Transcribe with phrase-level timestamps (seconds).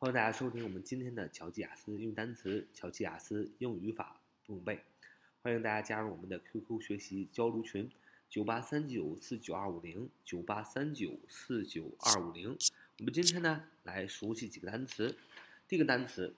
[0.00, 4.78] 欢迎大家收听我们今天的巧记雅思英语单词、巧记雅思英语语法不用背。
[5.42, 7.90] 欢迎大家加入我们的 QQ 学习交流群：
[8.30, 12.56] 九八三九四九二五零九八三九四九二五零。
[13.00, 15.16] 我们今天呢，来熟悉几个单词。
[15.66, 16.36] 第一个单词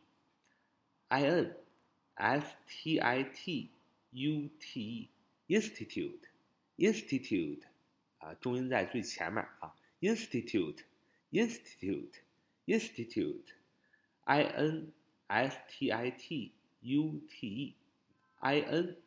[1.13, 1.55] i n
[2.15, 3.69] s t i t
[4.11, 5.09] u t e
[5.47, 6.27] institute
[6.77, 7.63] institute
[8.17, 10.83] 啊，重音在最前面啊，institute
[11.31, 12.19] institute
[12.65, 13.53] institute
[14.23, 14.91] i n
[15.27, 17.75] s t i t u t e
[18.39, 18.97] i n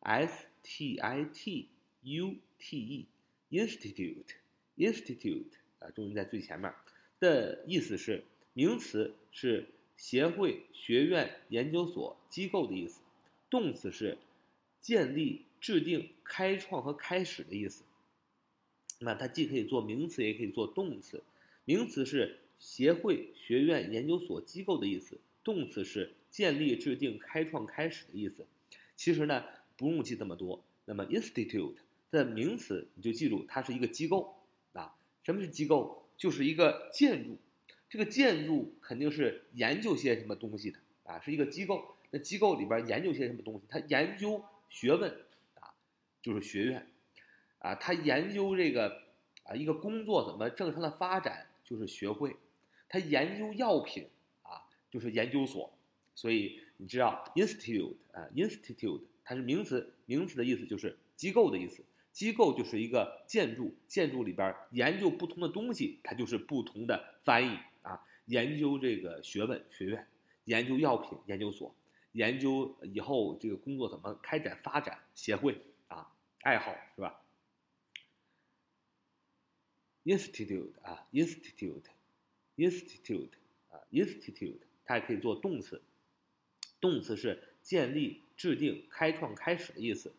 [0.00, 1.68] s t i t
[2.02, 3.08] u t e
[3.50, 4.34] institute
[4.76, 6.72] institute 啊，重音在最前面
[7.18, 9.68] 的意思是名词是。
[9.97, 13.01] 协会、学院、研究所、机构的意思，
[13.49, 14.17] 动词是
[14.81, 17.83] 建立、制定、开创和开始的意思。
[18.99, 21.23] 那它既可以做名词，也可以做动词。
[21.65, 28.45] 名词是协会、学院、研究所、机构的意思，动词是建立、制定、开创、开始的意思。
[28.95, 29.43] 其实呢，
[29.75, 30.63] 不用记这么多。
[30.85, 31.75] 那么，institute
[32.11, 34.35] 的名词你就记住，它是一个机构
[34.73, 34.95] 啊。
[35.23, 36.07] 什么是机构？
[36.17, 37.37] 就是一个建筑。
[37.95, 41.95] 这个建筑肯定是研究些什么东西的啊，是一个机构。
[42.11, 43.61] 那机构里边研究些什么东西？
[43.69, 45.09] 他研究学问
[45.61, 45.71] 啊，
[46.21, 46.85] 就是学院
[47.59, 47.73] 啊。
[47.75, 49.01] 他研究这个
[49.45, 52.35] 啊，一个工作怎么正常的发展，就是学会。
[52.89, 54.09] 他研究药品
[54.43, 55.71] 啊，就是研究所。
[56.15, 61.81] 所以你知道，institute 啊，institute 它是名词，名词的意思就是机构的意思。
[62.11, 67.57] 机构就是一个建筑，建筑里边研究不同的东西，它就是不同的翻译。
[67.85, 70.07] 啊，研究这个学问学院，
[70.45, 71.75] 研究药品研究所，
[72.13, 76.11] 研究以后这个工作怎么开展发展协会啊，
[76.41, 77.21] 爱好是吧
[80.03, 83.29] ？institute 啊，institute，institute
[83.69, 85.79] 啊，institute 它还可以做动词，
[86.81, 90.11] 动词是建立、制定、开创、开始的意思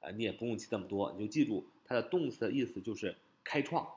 [0.00, 3.90] 啊，你也不用记这么多，你就记住它的动词的意思就是开创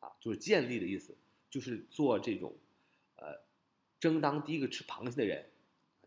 [0.00, 1.14] 啊，就是建立的意思。
[1.52, 2.56] 就是做这种，
[4.02, 5.48] 争当第一个吃螃蟹的人，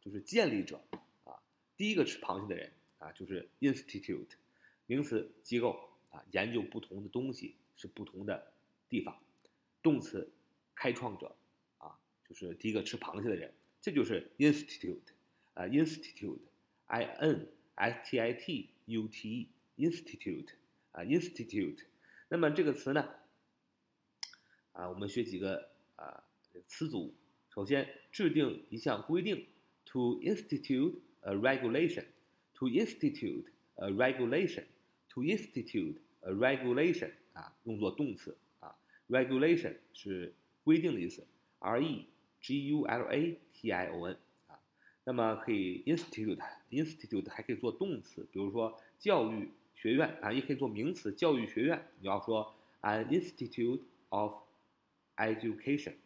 [0.01, 0.83] 就是建立者
[1.23, 1.39] 啊，
[1.77, 4.31] 第一个吃螃蟹的人啊，就是 institute，
[4.85, 8.51] 名词机构啊，研究不同的东西是不同的
[8.89, 9.17] 地方，
[9.81, 10.29] 动词
[10.75, 11.37] 开创者
[11.77, 11.97] 啊，
[12.27, 15.13] 就是第一个吃螃蟹的人，这就是 institute
[15.53, 20.49] 啊，institute，i n s t i t u t e，institute
[20.91, 21.85] 啊，institute，
[22.27, 23.09] 那么这个词呢？
[24.73, 26.25] 啊，我们学几个啊
[26.67, 27.15] 词组。
[27.54, 29.46] 首先，制定一项规定，
[29.84, 33.44] to institute a regulation，to institute
[33.76, 38.74] a regulation，to institute a regulation 啊，用作动词啊，
[39.08, 40.32] regulation 是
[40.62, 41.26] 规定的意思，
[41.58, 42.06] r e
[42.40, 44.16] g u l a t i o n
[44.46, 44.58] 啊，
[45.04, 51.88] 那么可以 institute，institute 还可以做动词，比如说教育学院啊，也可以做名词，教育学院。
[52.00, 54.34] 你要说 an institute of
[55.16, 56.03] education 啊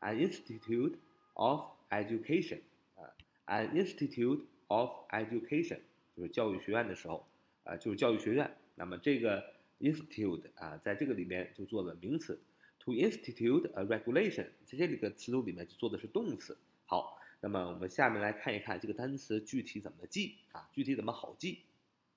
[0.00, 0.94] ，an institute
[1.34, 2.60] of education
[2.96, 3.14] 啊
[3.46, 5.78] ，an institute of education
[6.16, 7.26] 就是教育学院的时候
[7.64, 8.56] 啊，就是教育学院。
[8.74, 12.40] 那么这个 institute 啊，在这个里面就做了名词。
[12.80, 16.56] to institute a regulation 在这里个词组里面就做的是动词。
[16.86, 21.58] 好，那么我们下面来看一看这个单词具体怎么记啊，具体怎么好记。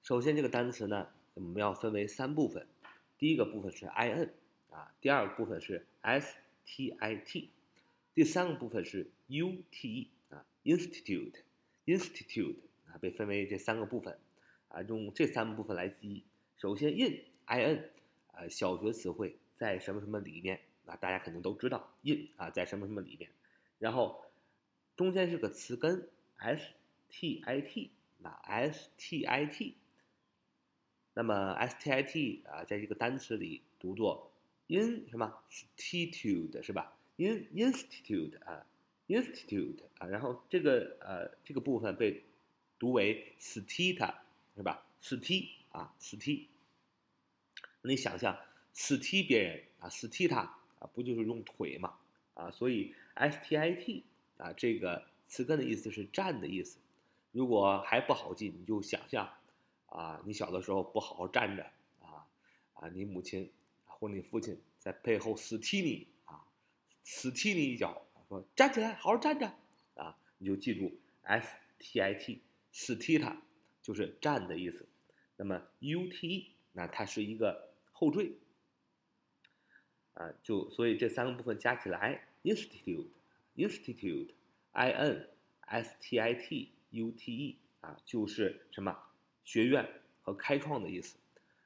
[0.01, 2.65] 首先这个单词呢，我们要分为三部分，
[3.17, 4.33] 第一个部分是 i n。
[4.69, 7.49] 啊，第二个部分是 s t i t，
[8.13, 12.57] 第三个部分是 u t e 啊，institute，institute
[12.87, 14.19] 啊，被分为这三个部分，
[14.67, 16.25] 啊，用这三个部分来记忆。
[16.57, 17.89] 首先 in i n，
[18.33, 23.31] 啊，小学词汇在什么什么里面啊，大家肯定都知道 in 啊，在什么什么里面。
[23.79, 24.25] 然后
[24.97, 26.67] 中间是个词根 s
[27.09, 29.77] t i t，那 s t i t，
[31.13, 34.27] 那么 s t i t 啊，在这个单词里读作。
[34.67, 38.65] in 什么 institute 是吧？in institute 啊
[39.07, 42.23] ，institute 啊，然后这个呃这个部分被
[42.79, 44.15] 读为 stita
[44.55, 46.47] 是吧？st 啊 st，
[47.83, 48.37] 你想象
[48.73, 51.97] st 别人啊 stita 啊，不就是用腿嘛
[52.33, 52.49] 啊？
[52.49, 54.03] 所以 stit
[54.37, 56.79] 啊这个词根的意思是站的意思。
[57.31, 59.31] 如果还不好记，你就想象
[59.85, 61.63] 啊，你小的时候不好好站着
[62.01, 62.25] 啊
[62.73, 63.51] 啊，你母亲。
[64.03, 66.07] 或你父亲在背后死踢你，
[67.03, 69.53] 死踢你一脚，说站起来，好好站着
[69.95, 71.47] 啊，你就记住 s
[71.79, 73.35] t i t，st
[73.81, 74.87] 就是站的意思。
[75.37, 78.33] 那么 u t e 那它是一个后缀
[80.13, 85.27] 啊，就所以这三个部分加起来，institute，institute，i n
[85.61, 88.95] s t i t u t e 啊，就是什么
[89.43, 89.89] 学院
[90.21, 91.17] 和开创的意思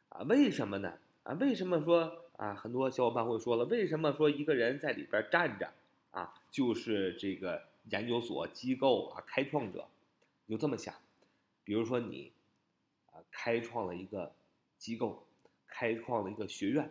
[0.09, 0.21] 啊？
[0.23, 0.97] 为什么呢？
[1.23, 2.53] 啊，为什么说啊？
[2.53, 5.71] 很多小伙伴会说了，为什么说一个人在里边站着
[6.11, 9.87] 啊，就是这个研究所机构啊，开创者？
[10.45, 10.93] 你就这么想，
[11.63, 12.31] 比如说你。
[13.11, 14.33] 啊开创了一个
[14.77, 15.25] 机构，
[15.67, 16.89] 开创了一个学院。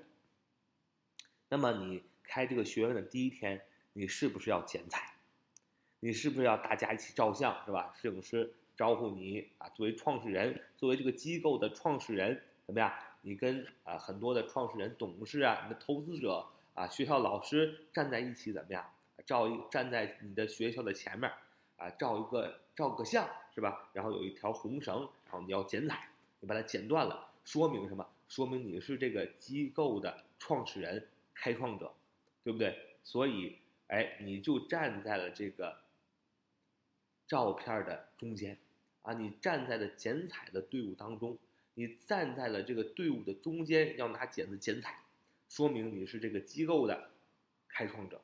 [1.51, 3.61] 那么你开这个学院的第一天，
[3.93, 5.13] 你是不是要剪彩？
[6.01, 7.95] 你是不是要大家一起照相，是吧？
[8.01, 12.91] 摄影师招呼你啊，作为创始人，作为这个机构的创始人，怎么样？
[13.25, 18.85] 你跟啊很多的创始人、董事啊、你的投资者啊、学校老师站在一起，怎么样？
[19.27, 21.31] 照一站在你的学校的前面
[21.77, 23.89] 啊，照一个照个相，是吧？
[23.93, 26.09] 然后有一条红绳，然后你要剪彩。
[26.41, 28.07] 你把它剪断了，说明什么？
[28.29, 31.95] 说明你是这个机构的创始人、开创者，
[32.43, 32.79] 对不对？
[33.03, 33.57] 所以，
[33.87, 35.79] 哎，你就站在了这个
[37.27, 38.59] 照片的中间，
[39.01, 41.39] 啊，你站在了剪彩的队伍当中，
[41.75, 45.01] 你站在了这个队伍的中间，要拿剪子剪彩，
[45.49, 47.11] 说明你是这个机构的
[47.69, 48.23] 开创者。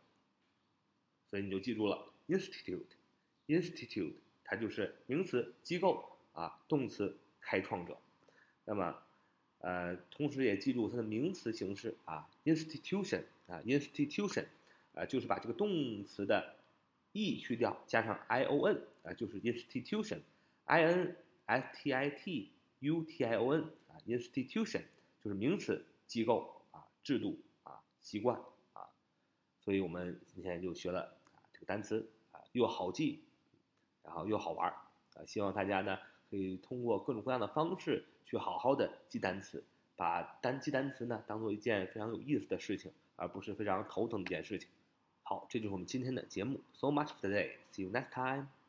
[1.30, 4.14] 所以你就记住了，institute，institute，
[4.44, 7.98] 它就是名词机构啊，动词开创者。
[8.64, 9.02] 那么，
[9.58, 14.46] 呃，同时也记住它的名词形式啊，institution 啊，institution，
[14.94, 16.56] 啊，就是把这个动词的
[17.12, 21.16] e 去掉，加上 i o n 啊，就是 institution，i n
[21.46, 22.50] s t i t
[22.80, 24.82] u t i o n 啊，institution
[25.22, 28.38] 就是名词机构啊，制度啊，习惯
[28.74, 28.88] 啊，
[29.60, 33.22] 所以我们今天就学了啊这个单词啊，又好记，
[34.02, 35.98] 然后又好玩啊，希望大家呢
[36.28, 38.04] 可以通过各种各样的方式。
[38.26, 39.64] 去好好的记单词，
[39.96, 44.68] 把单记单词呢当做一件非常有意思的事情，而不是非常头疼的一件事情。
[45.24, 46.60] 好，这就是我们今天的节目。
[46.72, 47.56] So much for today.
[47.72, 48.59] See you next time.